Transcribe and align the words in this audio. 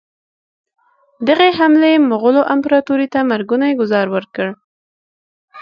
دغې 1.27 1.49
حملې 1.59 1.93
مغولو 2.09 2.41
امپراطوري 2.53 3.07
ته 3.13 3.19
مرګونی 3.31 3.71
ګوزار 3.79 4.07
ورکړ. 4.15 4.47